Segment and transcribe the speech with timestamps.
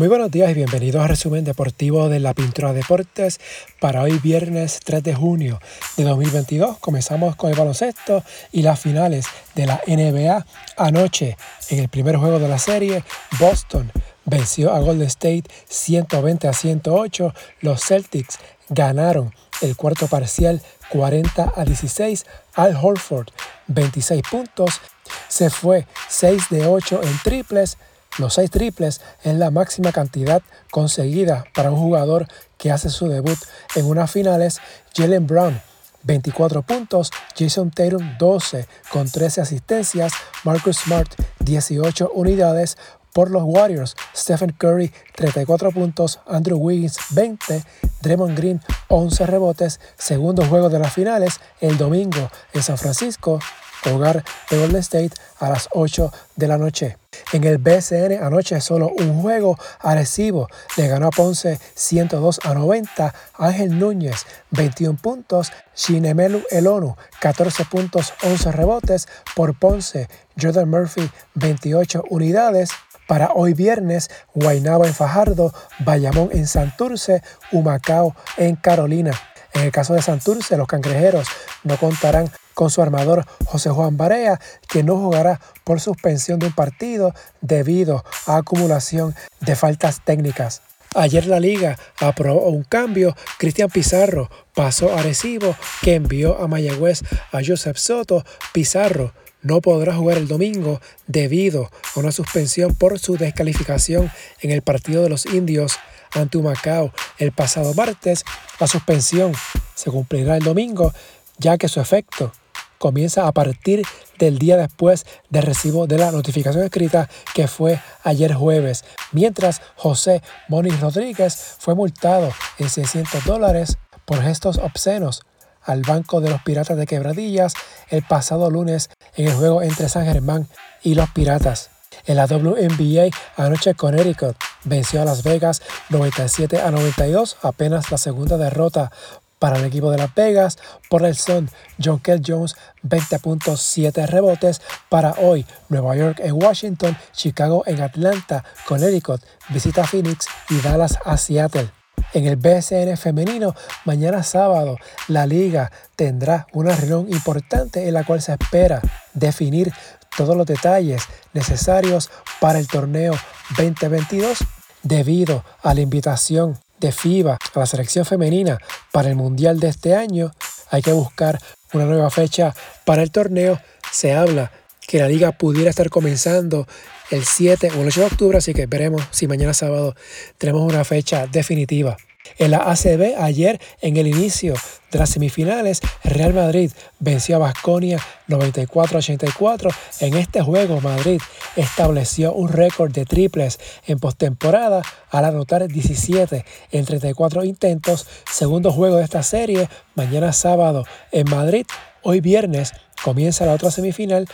[0.00, 3.38] Muy buenos días y bienvenidos a resumen deportivo de la Pintura Deportes
[3.80, 5.60] para hoy viernes 3 de junio
[5.98, 6.78] de 2022.
[6.78, 10.46] Comenzamos con el baloncesto y las finales de la NBA.
[10.78, 11.36] Anoche,
[11.68, 13.04] en el primer juego de la serie,
[13.38, 13.92] Boston
[14.24, 17.34] venció a Golden State 120 a 108.
[17.60, 18.38] Los Celtics
[18.70, 22.24] ganaron el cuarto parcial 40 a 16.
[22.54, 23.28] Al Horford
[23.66, 24.80] 26 puntos.
[25.28, 27.76] Se fue 6 de 8 en triples
[28.18, 32.26] los seis triples es la máxima cantidad conseguida para un jugador
[32.58, 33.38] que hace su debut
[33.74, 34.58] en unas finales.
[34.94, 35.60] Jalen Brown
[36.02, 40.12] 24 puntos, Jason Tatum 12 con 13 asistencias,
[40.44, 41.08] Marcus Smart
[41.40, 42.76] 18 unidades,
[43.12, 47.64] por los Warriors, Stephen Curry 34 puntos, Andrew Wiggins 20,
[48.02, 53.40] Draymond Green 11 rebotes, segundo juego de las finales el domingo en San Francisco,
[53.86, 56.96] hogar de Golden State a las 8 de la noche.
[57.32, 63.14] En el BCN anoche solo un juego, Arecibo le ganó a Ponce 102 a 90,
[63.34, 70.08] Ángel Núñez 21 puntos, Shinemelu Elonu 14 puntos 11 rebotes por Ponce,
[70.40, 72.70] Jordan Murphy 28 unidades,
[73.10, 79.10] para hoy viernes, Guaynaba en Fajardo, Bayamón en Santurce, Humacao en Carolina.
[79.52, 81.26] En el caso de Santurce, los cangrejeros
[81.64, 86.52] no contarán con su armador José Juan Barea, que no jugará por suspensión de un
[86.52, 90.62] partido debido a acumulación de faltas técnicas.
[90.94, 93.14] Ayer la liga aprobó un cambio.
[93.38, 98.24] Cristian Pizarro pasó a Recibo, que envió a Mayagüez a Joseph Soto.
[98.52, 104.62] Pizarro no podrá jugar el domingo debido a una suspensión por su descalificación en el
[104.62, 105.78] partido de los indios
[106.12, 108.24] ante Humacao el pasado martes.
[108.58, 109.32] La suspensión
[109.74, 110.92] se cumplirá el domingo,
[111.38, 112.32] ya que su efecto
[112.80, 113.82] comienza a partir
[114.18, 120.22] del día después del recibo de la notificación escrita que fue ayer jueves, mientras José
[120.48, 123.76] Moniz Rodríguez fue multado en 600 dólares
[124.06, 125.20] por gestos obscenos
[125.62, 127.52] al Banco de los Piratas de Quebradillas
[127.90, 130.48] el pasado lunes en el juego entre San Germán
[130.82, 131.68] y los Piratas.
[132.06, 135.60] En la WNBA, anoche Connecticut venció a Las Vegas
[135.90, 138.90] 97 a 92, apenas la segunda derrota
[139.40, 140.58] para el equipo de Las Vegas,
[140.88, 141.50] por el Sun,
[141.82, 144.60] John Kell Jones, 20.7 rebotes.
[144.88, 151.16] Para hoy, Nueva York en Washington, Chicago en Atlanta, Connecticut, visita Phoenix y Dallas a
[151.16, 151.70] Seattle.
[152.12, 154.76] En el BSN femenino, mañana sábado,
[155.08, 158.80] la liga tendrá una reunión importante en la cual se espera
[159.14, 159.72] definir
[160.16, 163.14] todos los detalles necesarios para el torneo
[163.56, 164.38] 2022
[164.82, 168.58] debido a la invitación de FIBA a la selección femenina
[168.90, 170.32] para el Mundial de este año,
[170.70, 171.38] hay que buscar
[171.72, 172.54] una nueva fecha
[172.84, 173.60] para el torneo.
[173.92, 174.50] Se habla
[174.86, 176.66] que la liga pudiera estar comenzando
[177.10, 179.94] el 7 o el 8 de octubre, así que veremos si mañana sábado
[180.38, 181.96] tenemos una fecha definitiva.
[182.38, 184.54] En la ACB ayer en el inicio
[184.90, 187.98] de las semifinales, Real Madrid venció a Basconia
[188.28, 189.74] 94-84.
[190.00, 191.20] En este juego, Madrid
[191.56, 198.06] estableció un récord de triples en postemporada al anotar 17 en 34 intentos.
[198.30, 201.66] Segundo juego de esta serie, mañana sábado en Madrid.
[202.02, 202.72] Hoy viernes
[203.02, 204.26] comienza la otra semifinal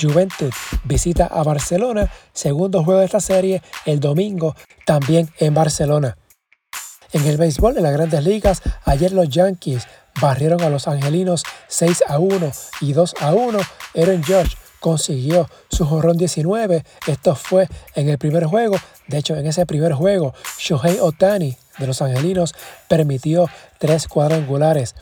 [0.00, 0.52] Juventud
[0.84, 4.54] visita a Barcelona, segundo juego de esta serie, el domingo
[4.86, 6.16] también en Barcelona.
[7.12, 9.86] En el béisbol de las grandes ligas, ayer los Yankees
[10.20, 12.52] barrieron a los angelinos 6 a 1
[12.82, 13.58] y 2 a 1.
[13.96, 16.84] Aaron George consiguió su jorrón 19.
[17.06, 18.76] Esto fue en el primer juego.
[19.06, 22.54] De hecho, en ese primer juego, Shohei Otani de los angelinos
[22.88, 23.48] permitió
[23.78, 24.94] tres cuadrangulares.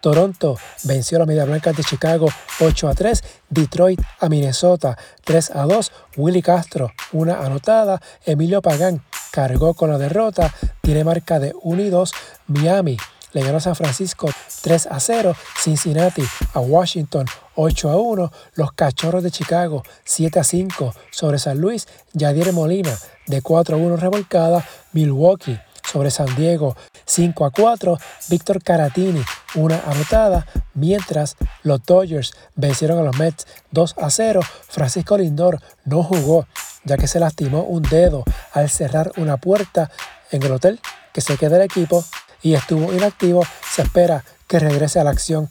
[0.00, 2.26] Toronto venció a la Media Blanca de Chicago
[2.60, 3.22] 8 a 3.
[3.50, 5.92] Detroit a Minnesota 3 a 2.
[6.16, 8.00] Willy Castro, una anotada.
[8.24, 9.02] Emilio Pagán
[9.32, 12.12] cargó con la derrota, tiene marca de 1 y 2.
[12.46, 12.96] Miami
[13.32, 14.28] le ganó a San Francisco
[14.62, 15.34] 3 a 0.
[15.58, 16.22] Cincinnati
[16.54, 17.26] a Washington
[17.56, 18.32] 8 a 1.
[18.54, 21.88] Los Cachorros de Chicago 7 a 5 sobre San Luis.
[22.12, 22.96] Yadier Molina
[23.26, 24.64] de 4 a 1 revolcada.
[24.92, 25.58] Milwaukee
[25.90, 26.76] sobre San Diego
[27.06, 27.98] 5 a 4.
[28.28, 29.22] Víctor Caratini
[29.54, 30.46] una anotada.
[30.74, 34.40] Mientras los Dodgers vencieron a los Mets 2 a 0.
[34.68, 36.46] Francisco Lindor no jugó
[36.84, 39.90] ya que se lastimó un dedo al cerrar una puerta
[40.30, 40.80] en el hotel
[41.12, 42.04] que se queda el equipo
[42.42, 43.44] y estuvo inactivo.
[43.70, 45.50] Se espera que regrese a la acción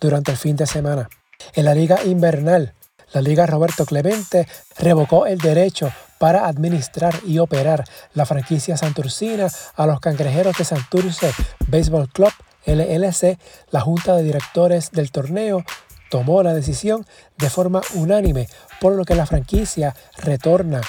[0.00, 1.08] durante el fin de semana.
[1.54, 2.74] En la liga invernal,
[3.12, 4.46] la liga Roberto Clemente
[4.78, 7.84] revocó el derecho para administrar y operar
[8.14, 11.32] la franquicia santurcina a los cangrejeros de Santurce
[11.68, 12.32] Baseball Club
[12.66, 13.38] LLC.
[13.70, 15.64] La junta de directores del torneo
[16.08, 17.06] tomó la decisión
[17.38, 18.48] de forma unánime,
[18.80, 20.80] por lo que la franquicia retorna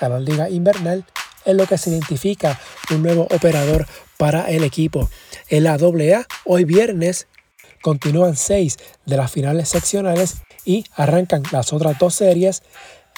[0.00, 1.04] a la liga invernal
[1.44, 2.58] en lo que se identifica
[2.90, 3.86] un nuevo operador
[4.16, 5.08] para el equipo.
[5.48, 7.26] En la AA, hoy viernes,
[7.80, 8.76] continúan seis
[9.06, 12.62] de las finales seccionales y arrancan las otras dos series.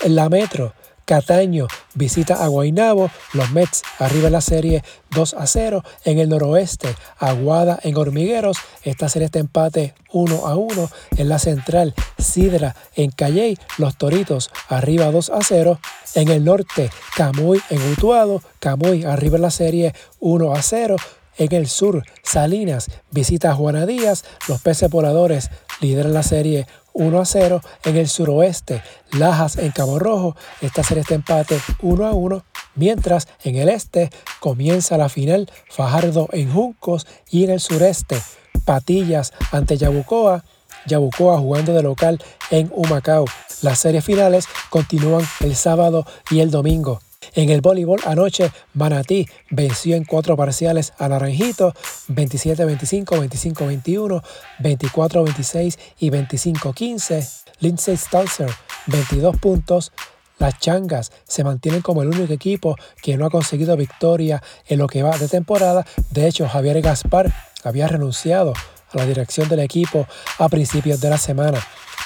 [0.02, 0.74] En la Metro,
[1.04, 5.82] Cataño visita a Guaynabo, los Mets arriba en la serie 2 a 0.
[6.04, 10.90] En el noroeste, Aguada en Hormigueros, esta serie está empate 1 a 1.
[11.16, 15.80] En la central, Sidra en Calley, los Toritos arriba 2 a 0.
[16.14, 20.96] En el norte, Camuy en Utuado, Camuy arriba en la serie 1 a 0.
[21.38, 25.50] En el sur, Salinas visita a Juana Díaz, los peces voladores
[25.80, 27.60] lideran la serie 1 a 0.
[27.84, 28.82] En el suroeste,
[29.12, 32.44] Lajas en Cabo Rojo, esta serie está empate 1 a 1.
[32.76, 38.20] Mientras en el este comienza la final Fajardo en Juncos y en el sureste,
[38.64, 40.44] Patillas ante Yabucoa.
[40.86, 43.26] Yabucoa jugando de local en Humacao.
[43.62, 47.00] Las series finales continúan el sábado y el domingo.
[47.34, 51.74] En el voleibol anoche, Manatí venció en cuatro parciales a Naranjito,
[52.08, 54.22] 27-25, 25-21,
[54.60, 57.42] 24-26 y 25-15.
[57.60, 58.50] Lindsay Stalzer,
[58.86, 59.92] 22 puntos.
[60.38, 64.86] Las changas se mantienen como el único equipo que no ha conseguido victoria en lo
[64.86, 65.86] que va de temporada.
[66.10, 67.32] De hecho, Javier Gaspar
[67.62, 68.54] había renunciado
[68.92, 70.06] a la dirección del equipo
[70.38, 71.60] a principios de la semana.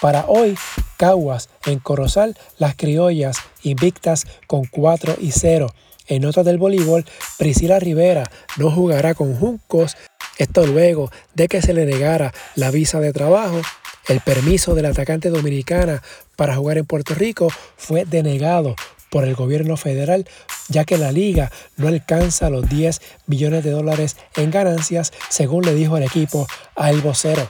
[0.04, 0.54] Para hoy,
[0.98, 5.68] Caguas en Corozal, las criollas invictas con 4 y 0.
[6.08, 7.06] En notas del voleibol,
[7.38, 9.96] Priscila Rivera no jugará con Juncos,
[10.36, 13.62] esto luego de que se le negara la visa de trabajo.
[14.06, 16.02] El permiso del atacante dominicana
[16.36, 17.48] para jugar en Puerto Rico
[17.78, 18.76] fue denegado
[19.08, 20.28] por el gobierno federal,
[20.68, 25.74] ya que la liga no alcanza los 10 millones de dólares en ganancias, según le
[25.74, 26.46] dijo el equipo
[26.76, 27.48] a el vocero.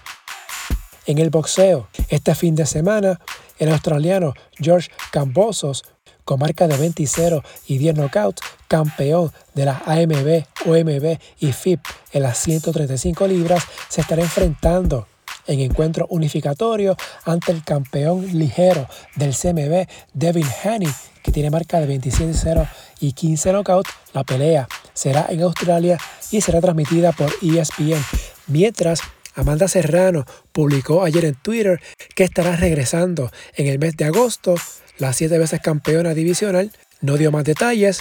[1.07, 3.21] En el boxeo, este fin de semana,
[3.59, 5.85] el australiano George Cambosos,
[6.25, 11.81] con marca de 20-0 y 10 knockouts, campeón de las AMB, OMB y FIP
[12.13, 15.07] en las 135 libras, se estará enfrentando
[15.47, 20.91] en encuentro unificatorio ante el campeón ligero del CMB, Devin Haney,
[21.23, 22.69] que tiene marca de 27-0
[23.01, 23.91] y 15 knockouts.
[24.13, 25.99] La pelea será en Australia
[26.31, 28.03] y será transmitida por ESPN.
[28.47, 29.01] Mientras
[29.35, 31.81] Amanda Serrano publicó ayer en Twitter
[32.15, 34.55] que estará regresando en el mes de agosto.
[34.99, 36.71] La siete veces campeona divisional
[37.01, 38.01] no dio más detalles,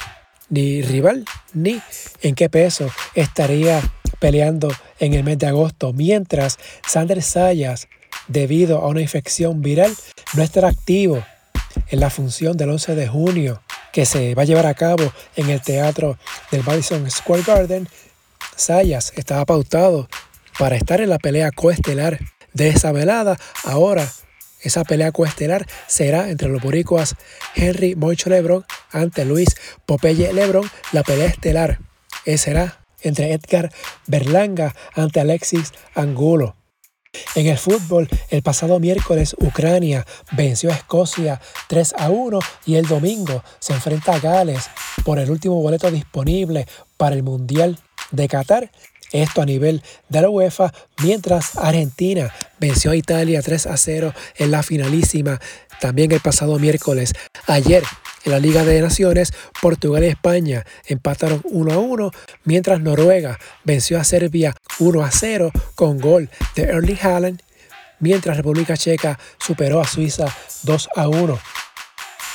[0.49, 1.81] ni rival, ni
[2.21, 3.81] en qué peso estaría
[4.19, 4.69] peleando
[4.99, 6.57] en el mes de agosto, mientras
[6.87, 7.87] Sander Sayas,
[8.27, 9.93] debido a una infección viral,
[10.33, 11.25] no estará activo
[11.89, 15.49] en la función del 11 de junio que se va a llevar a cabo en
[15.49, 16.17] el teatro
[16.51, 17.89] del Madison Square Garden.
[18.55, 20.07] Sayas estaba pautado
[20.57, 22.19] para estar en la pelea coestelar
[22.53, 23.37] de esa velada.
[23.63, 24.07] Ahora,
[24.61, 27.15] esa pelea coestelar será entre los boricuas
[27.55, 29.49] Henry Moicho Lebron ante Luis
[29.85, 30.69] Popeye Lebron.
[30.91, 31.79] La pelea estelar
[32.37, 33.71] será entre Edgar
[34.07, 36.55] Berlanga ante Alexis Angulo.
[37.35, 42.87] En el fútbol, el pasado miércoles Ucrania venció a Escocia 3 a 1 y el
[42.87, 44.69] domingo se enfrenta a Gales
[45.03, 46.65] por el último boleto disponible
[46.97, 47.77] para el Mundial
[48.11, 48.71] de Qatar
[49.13, 54.51] esto a nivel de la UEFA, mientras Argentina venció a Italia 3 a 0 en
[54.51, 55.39] la finalísima
[55.79, 57.13] también el pasado miércoles.
[57.47, 57.83] Ayer
[58.25, 62.11] en la Liga de Naciones, Portugal y España empataron 1 a 1,
[62.45, 67.41] mientras Noruega venció a Serbia 1 a 0 con gol de Erling Haaland,
[67.99, 70.25] mientras República Checa superó a Suiza
[70.63, 71.39] 2 a 1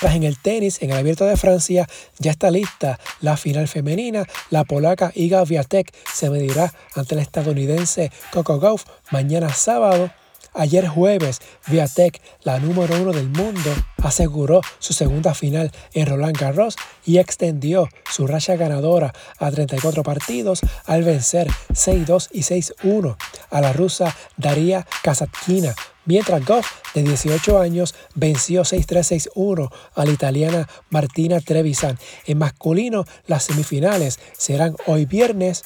[0.03, 1.89] en el tenis, en el Abierto de Francia,
[2.19, 4.27] ya está lista la final femenina.
[4.51, 10.11] La polaca Iga Viatek se medirá ante el estadounidense Coco Gauff mañana sábado.
[10.55, 16.77] Ayer jueves, Viatek, la número uno del mundo, aseguró su segunda final en Roland Garros
[17.05, 23.17] y extendió su racha ganadora a 34 partidos al vencer 6-2 y 6-1
[23.51, 25.75] a la rusa Daria Kasatkina
[26.09, 31.99] mientras Goff, de 18 años, venció 6-3-6-1 a la italiana Martina Trevisan.
[32.27, 35.63] En masculino, las semifinales serán hoy viernes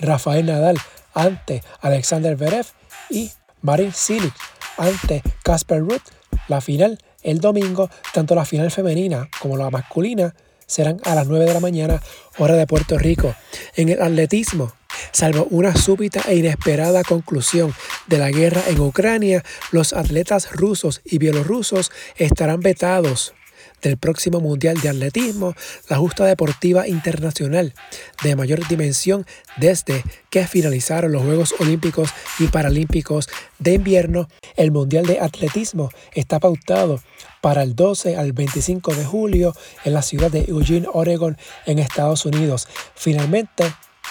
[0.00, 0.78] Rafael Nadal
[1.14, 2.66] ante Alexander Verev
[3.10, 3.30] y
[3.62, 4.34] Marin Cilic
[4.76, 6.02] ante Casper Ruth.
[6.48, 10.34] La final el domingo, tanto la final femenina como la masculina
[10.66, 12.02] serán a las 9 de la mañana,
[12.38, 13.34] hora de Puerto Rico.
[13.76, 14.72] En el atletismo,
[15.10, 17.74] Salvo una súbita e inesperada conclusión
[18.06, 23.34] de la guerra en Ucrania, los atletas rusos y bielorrusos estarán vetados
[23.82, 25.54] del próximo Mundial de Atletismo,
[25.88, 27.74] la justa deportiva internacional
[28.22, 35.06] de mayor dimensión desde que finalizaron los Juegos Olímpicos y Paralímpicos de invierno, el Mundial
[35.06, 37.00] de Atletismo está pautado
[37.40, 41.36] para el 12 al 25 de julio en la ciudad de Eugene, Oregon,
[41.66, 42.68] en Estados Unidos.
[42.94, 43.64] Finalmente,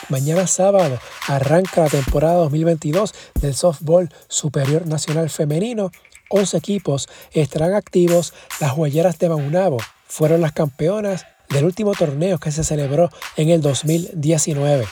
[0.10, 5.92] Mañana sábado arranca la temporada 2022 del softball superior nacional femenino.
[6.32, 8.34] 11 equipos estarán activos.
[8.60, 13.62] Las huelleras de Maunabo fueron las campeonas del último torneo que se celebró en el
[13.62, 14.88] 2019.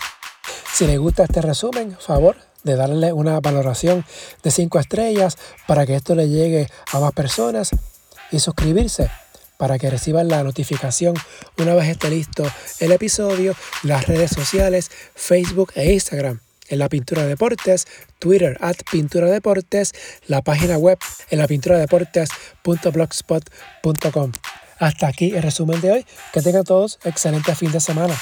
[0.73, 4.05] Si les gusta este resumen, favor de darle una valoración
[4.43, 7.71] de 5 estrellas para que esto le llegue a más personas
[8.31, 9.09] y suscribirse
[9.57, 11.15] para que reciban la notificación
[11.57, 12.43] una vez esté listo
[12.79, 17.87] el episodio, las redes sociales, Facebook e Instagram en la Pintura Deportes,
[18.19, 19.93] Twitter at Pintura Deportes,
[20.27, 20.97] la página web
[21.29, 24.31] en la pintura deportes.blogspot.com.
[24.79, 26.05] Hasta aquí el resumen de hoy.
[26.33, 28.15] Que tengan todos excelente fin de semana.